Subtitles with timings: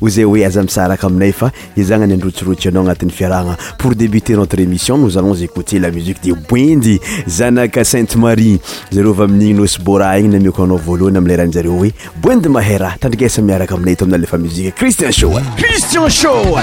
[0.00, 4.58] ozay hoe aza misaaraka aminay fa i zagnany androtsiroty anao agnatin'ny fiarahagna pour débuter notre
[4.60, 8.58] émission noz alonz écouter la muzique de boendy zanaka sainte marie
[8.92, 13.42] zareo va amin'igny nosy borah igny namiokonao voalohany amile rahan'zareo hoe boendy mahay rah tandrikasa
[13.42, 16.62] miaraka aminay atao amina alefa mizike cristian showcrstianoin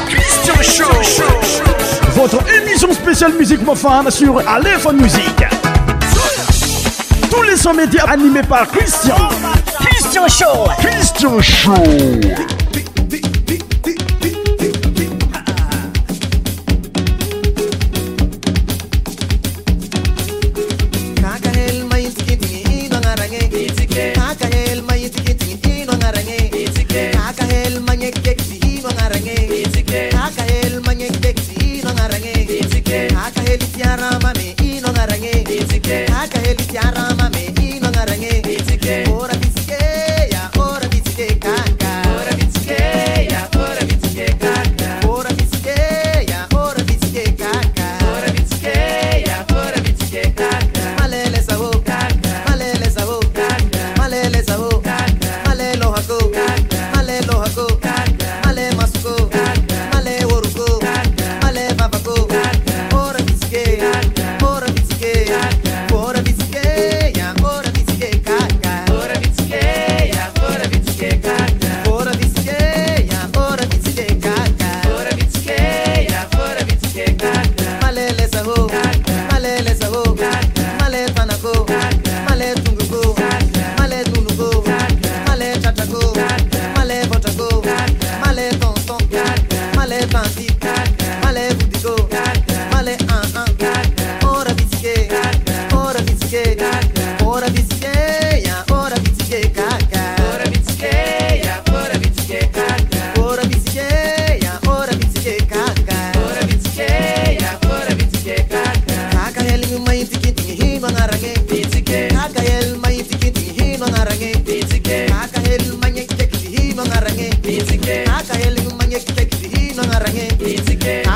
[120.41, 121.08] a again.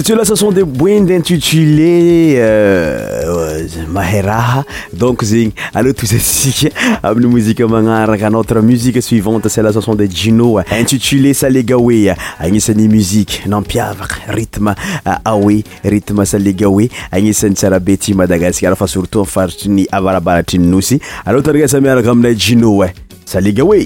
[0.10, 2.42] euh, euh, euh, ah la canson de boin de intitué
[3.88, 6.70] maharaha donc zegny alea tosysika
[7.02, 13.42] amin'y mosike manaraka notre musie suivante c la canson de jino intitulé salegawa agnisany musike
[13.46, 14.74] nampiavaka rytme
[15.26, 22.34] aoe rytme salegahwa agnisany sarabeti madagasikarafa surtout amfaritryny avarabaratry ny nosy alea taraasa maaraka aminay
[22.34, 22.90] jino e
[23.26, 23.76] salegawa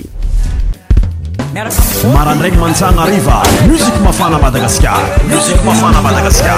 [2.14, 3.36] marandragny mantsana ariva
[3.68, 6.54] muziko mafana madagasikarakmafaamadagaska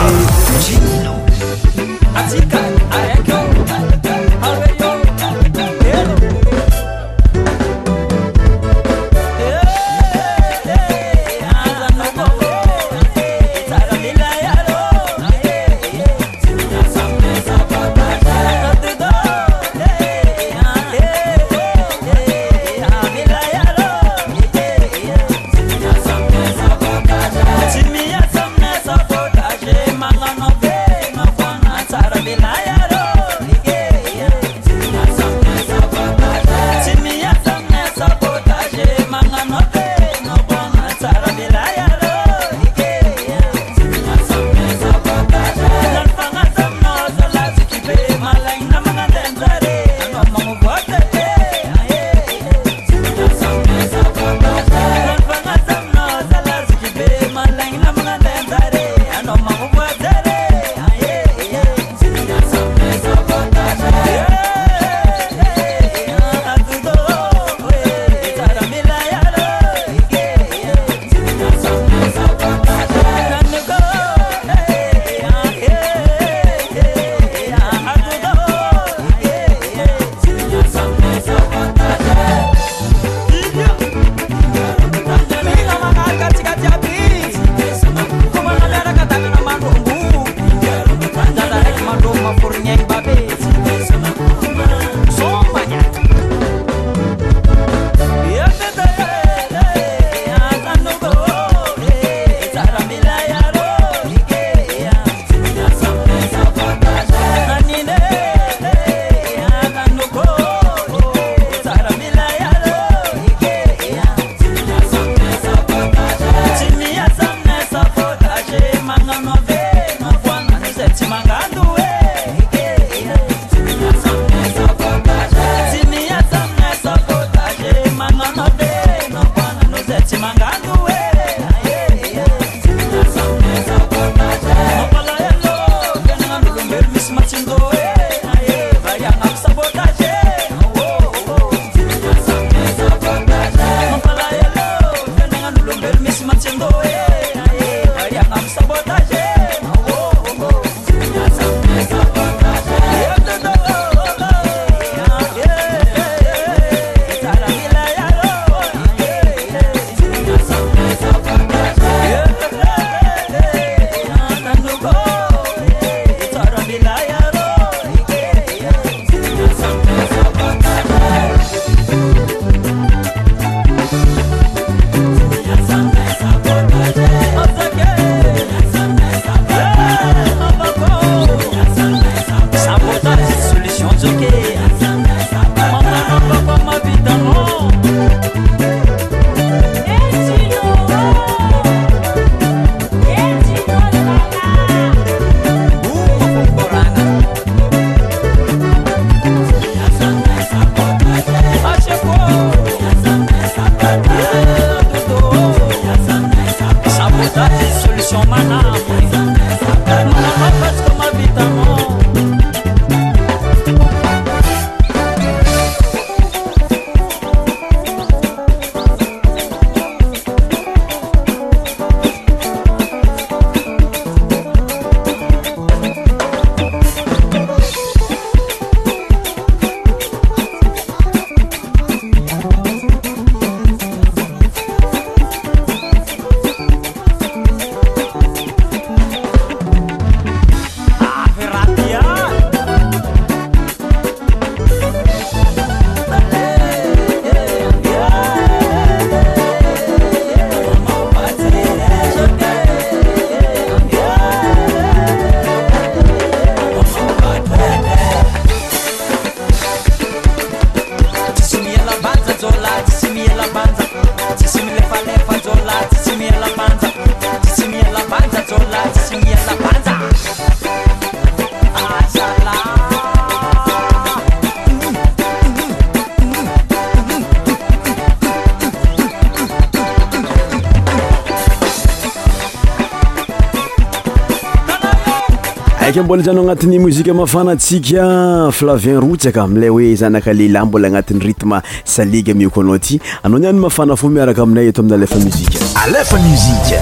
[286.03, 292.35] mbola tzano agnatin'ny mozika mafanantsika flavin rotsaka amila hoe zanaka lela mbola agnatin'ny rytme salege
[292.35, 296.19] mioko anao aty anao ni any mafana fo miaraka aminay etao amin'ny alefa mozika alefa
[296.19, 296.79] muzikai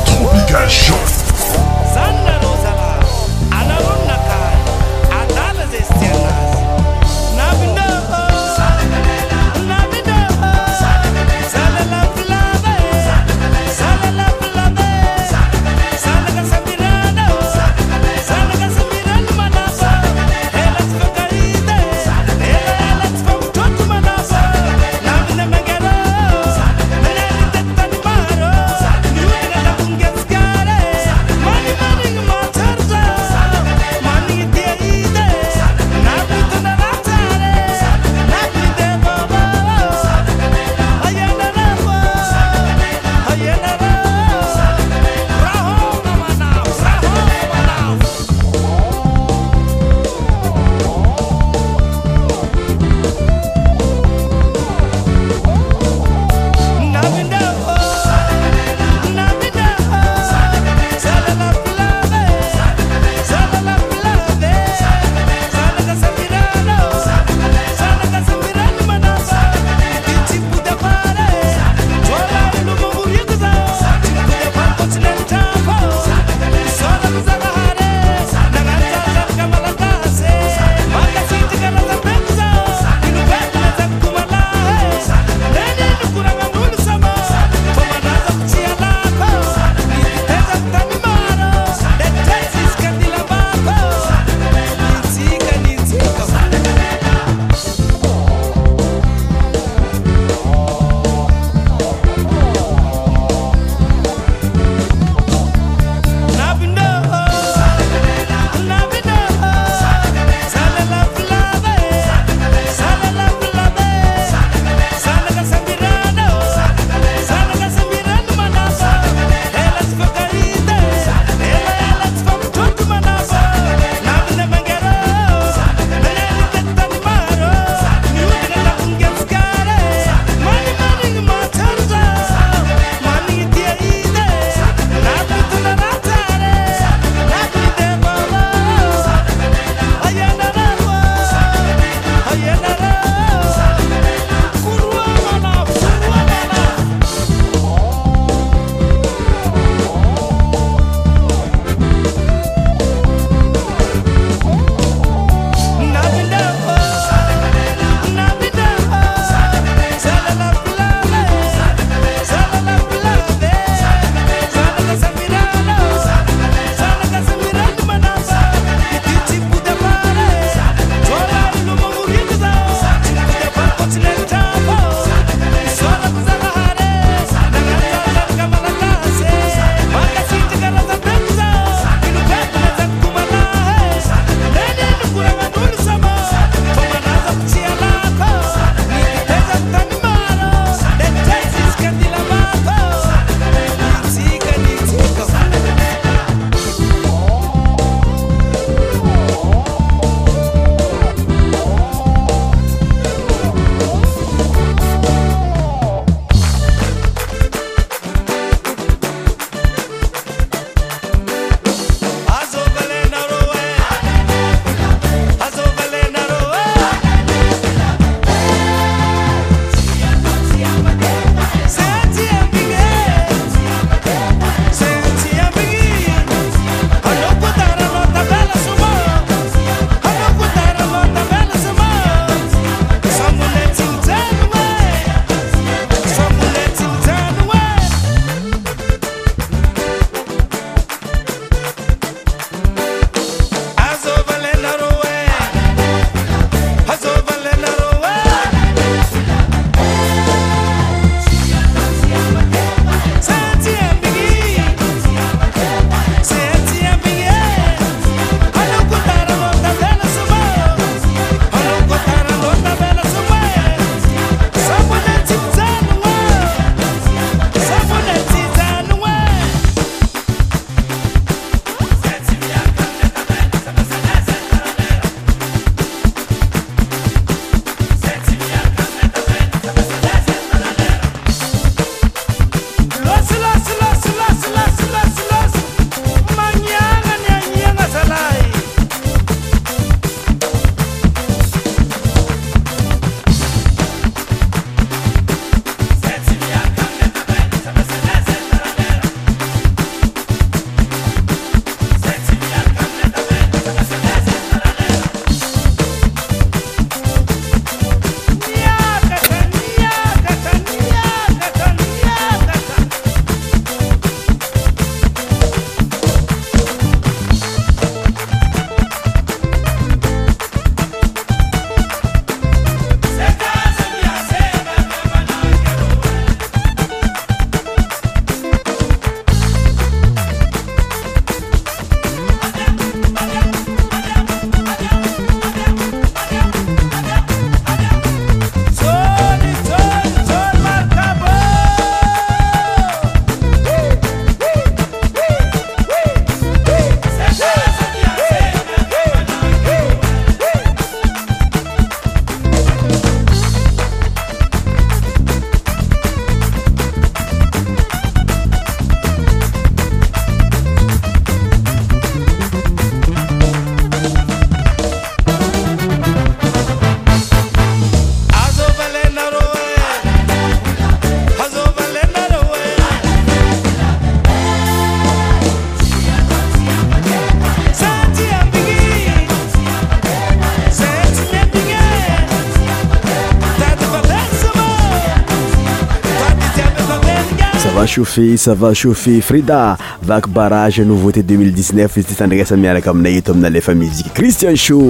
[387.76, 393.49] vachaufet sava chauffet freda vak barage nouveauté 2019 izy te tandrairasa miaraka aminay eto amina
[393.52, 394.81] alefa muziqe cristian sho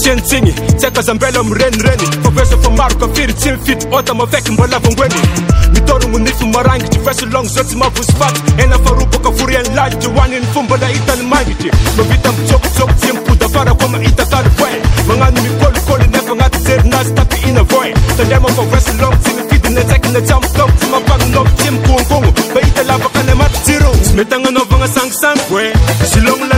[0.00, 5.49] sntsgny tsy aika azambela amrenireny fôvisa fa maroka firy tsy mifitro ôta mafaky mbalavangoe
[6.40, 12.92] suma rangi tifeso long zote mavusfat ena faruboka furianlaji wanin fumbala italimangi ti mavita mitsokitsoko
[13.00, 14.70] timpudafara kwa mahita talvoe
[15.08, 19.32] magnano mikôlikôly nefa agnaty jerinazy tapy ina voe tandriamako veso long tsy
[19.70, 21.70] na tsaikina tsy amitaoko tsy mampaninoko tsy
[22.54, 25.72] Ba ita lavaka any amaty jiro tsy mety agnanaovagna sangisangy voe
[26.12, 26.49] silogno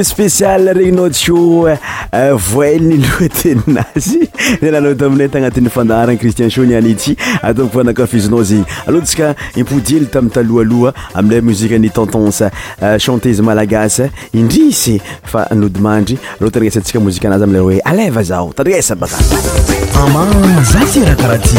[0.00, 10.06] spéial regninao yo euh, vonyloateniazy nanaotaminay tanati'y fandaharany cristien shonianity atako anakafizinao zegny aloatatsika ipodyely
[10.06, 12.44] tamiy talohaloha amile mozikany tentense
[12.82, 18.94] euh, chantezy malagasa indrisy fa anodimandry oatarn esantsika mozika anazy amle hoe aleva zao tariesa
[18.96, 21.56] baaazasrahakarahaty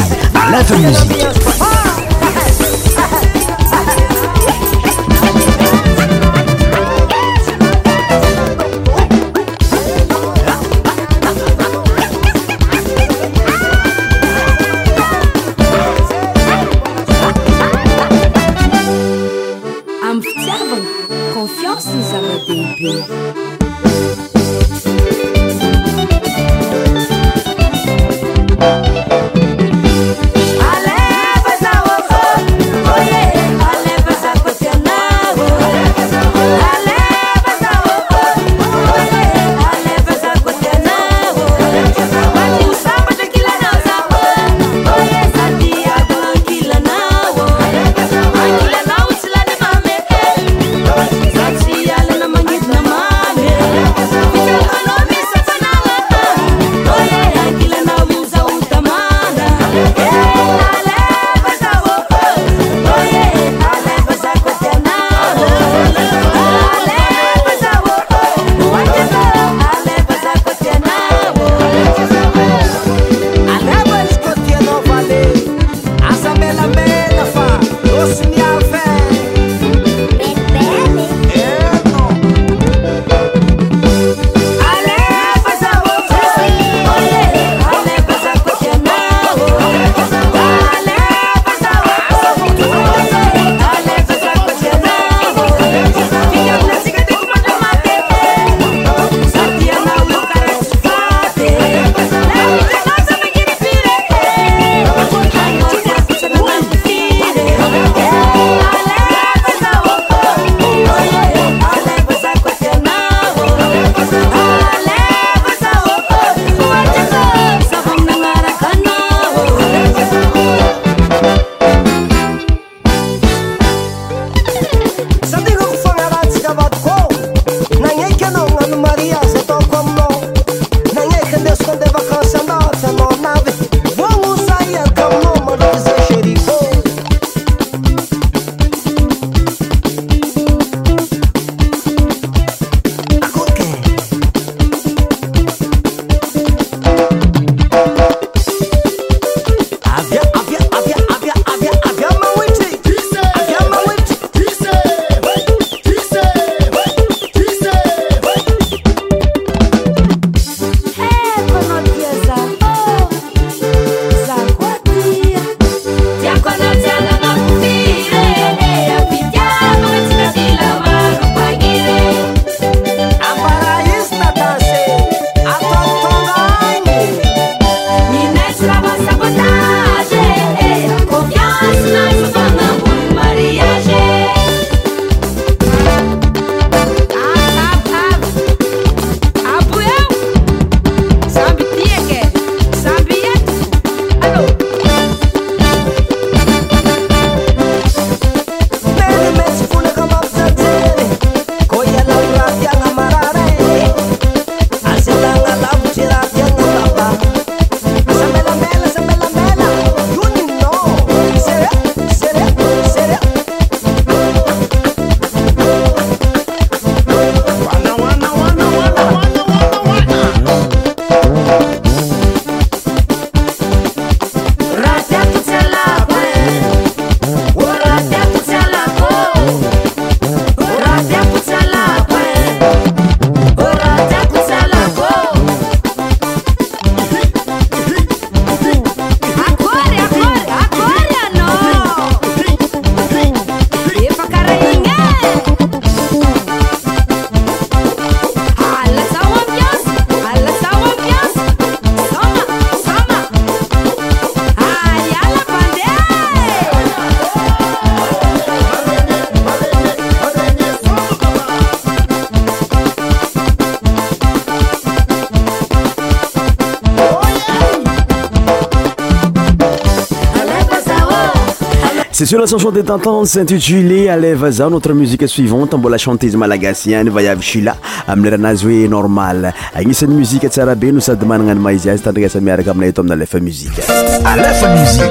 [272.36, 277.76] ila cancanté dtantanse intitulé aleva zao notre musique suivante mbola chantese malagasiany vayavy shula
[278.08, 282.72] amin'ny ranazy hoe normal agnisan'ny muzike tsarabe no sady manana any maizy azy tandrignasa miaraka
[282.72, 283.84] aminay eto amina alefa muzike
[284.26, 285.04] alamsi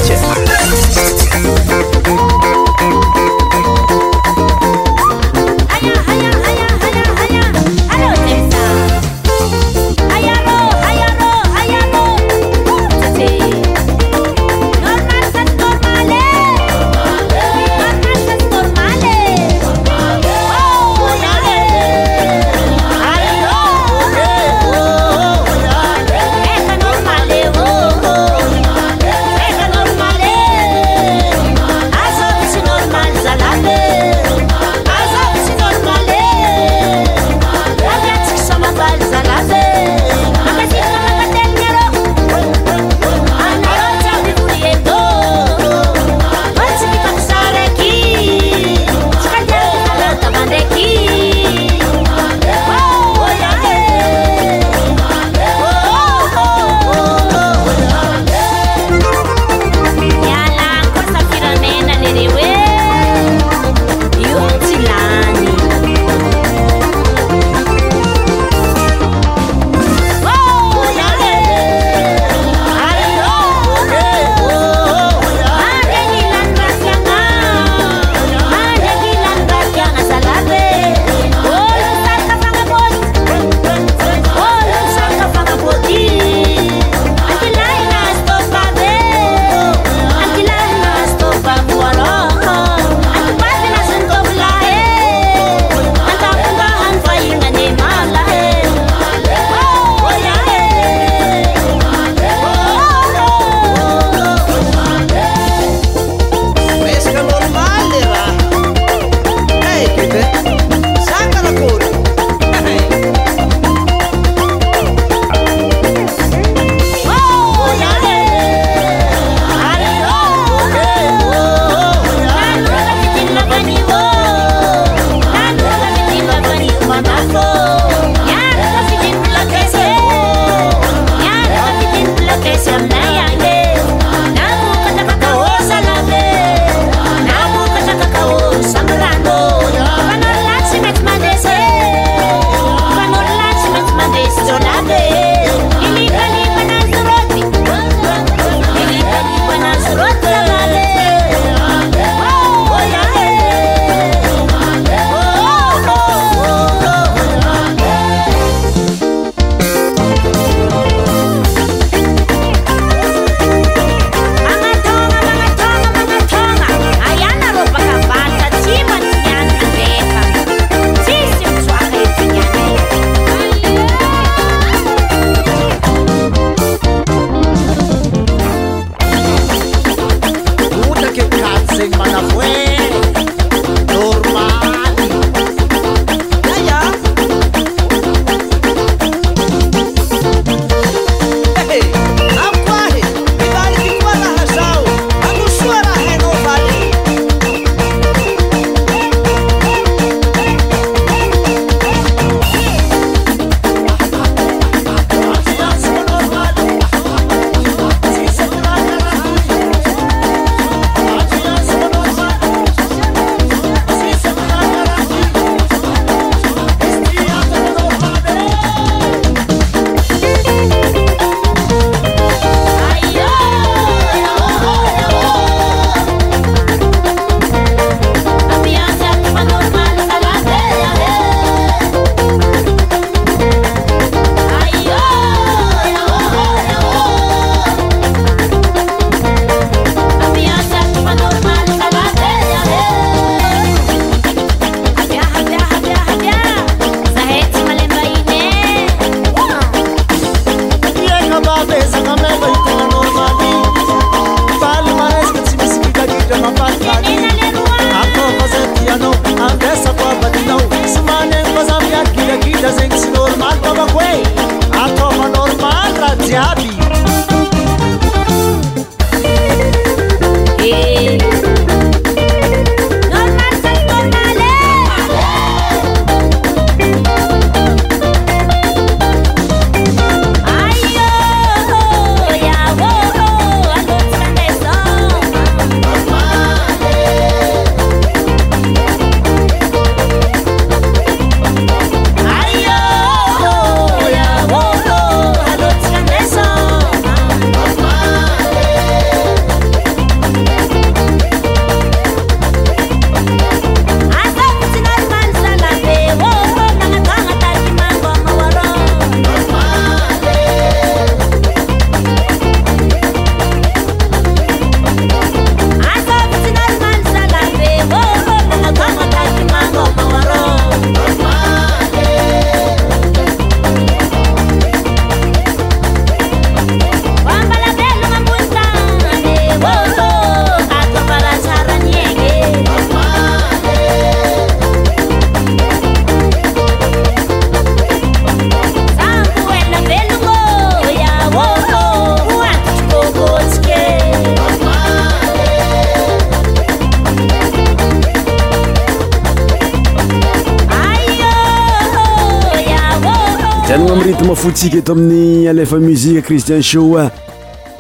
[354.03, 357.05] ritme fotsika eto amin'ny alefa muzika kristian shoa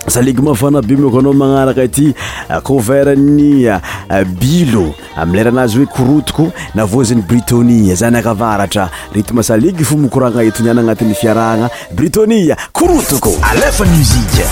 [0.07, 2.12] saligy mafana be mako anao magnaraka aty
[2.62, 3.66] koverni
[4.41, 4.85] bilo
[5.16, 11.70] ami leranazy hoe korotiko navozany britonia zany akavaratra ritme saligy fomokouragna eto niana agnatin'ny fiarahagna
[11.93, 14.47] britonia korotiko alefa muzika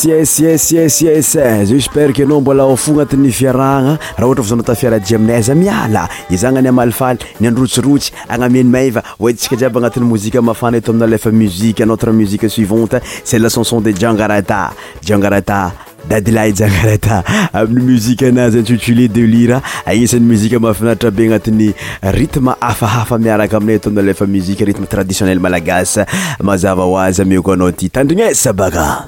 [0.00, 8.08] ssss zesper keanao mbola fo anatin'ny fiaragna raha ôhatra zanaotafiaraji aminzamiala zany mafay arotsii
[23.80, 25.98] natyaanoeaaaiaoiaaetraditionel malagas
[26.42, 29.04] mazava oazy mko anao ty tandrignesa baka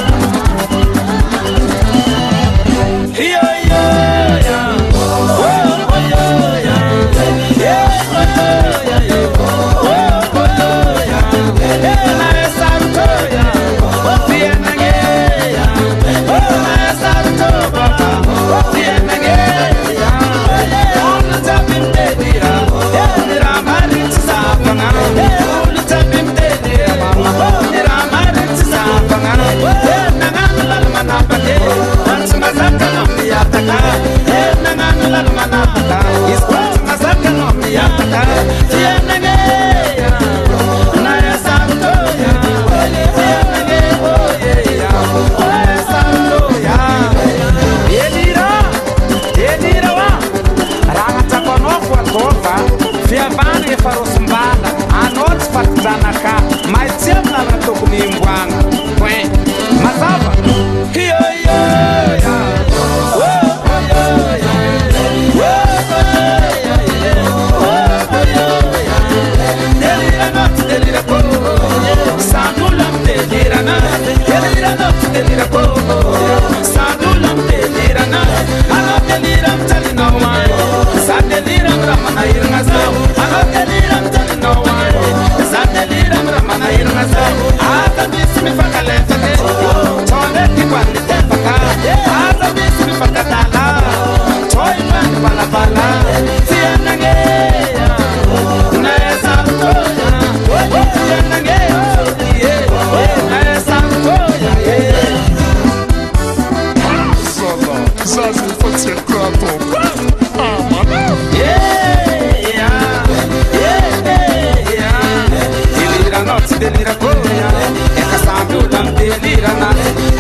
[118.02, 119.70] ekasadudan tilirana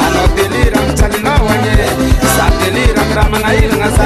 [0.03, 1.75] alatiliranjalinawane
[2.37, 4.05] satiliranramanailngasa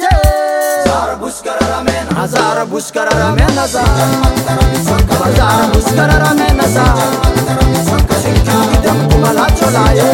[1.21, 3.83] buscarara mena Azara buscarara mena sa
[5.21, 6.85] Bazara buscarara mena sa
[8.21, 10.09] Sinki idam kumala chola ye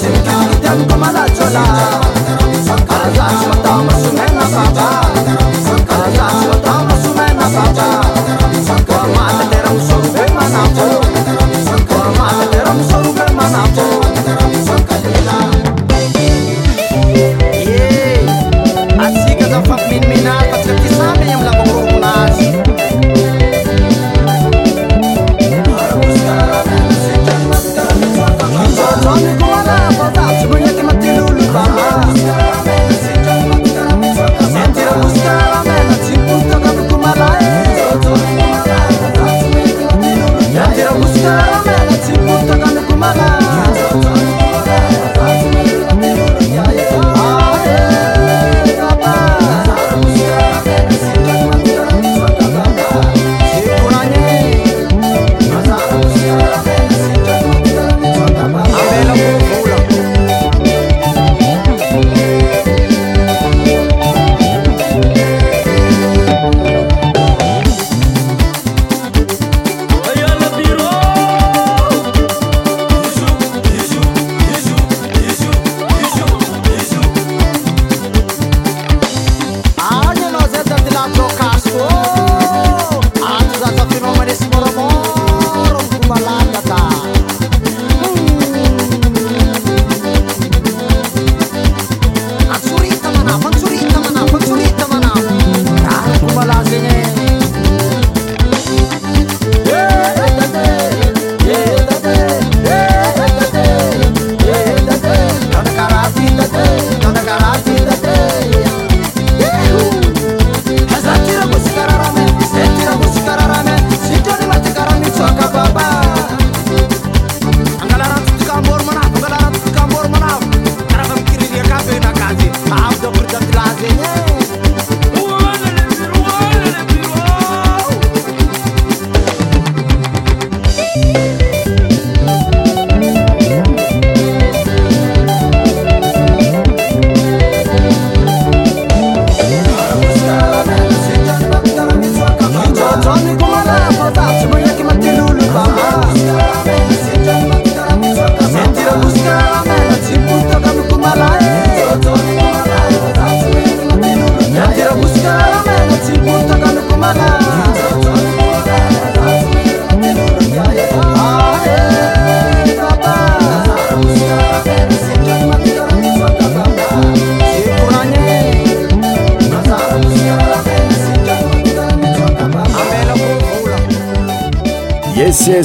[0.00, 1.64] Sinki idam kumala chola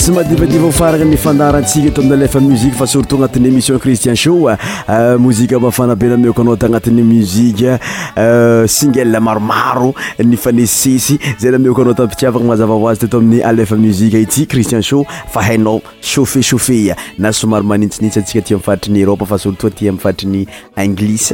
[0.05, 4.57] sy madivadivaofarana ny fandaratsika eto amin'y alefa muzika fa surtot agnatin'y émission cristian sho ah,
[4.87, 7.79] ah, mozika ma afanabe namiokanao t agnatin'ny muzika
[8.15, 14.81] ah, syngel maromaro ny fanesisesy zay namiokoanao tampitsiavana mahazavaoazy teto amin'ny alefa muzika ity cristian
[14.83, 19.39] sho fa hainao chafet chaufea na somary manitsinintsy atsika ty ami faritry ny eropa fa
[19.39, 20.45] surto ty am' faritryny
[20.77, 21.33] inglis